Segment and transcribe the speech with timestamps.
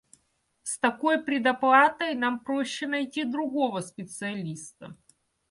[0.63, 4.97] С такой предоплатой нам проще найти другого специалиста.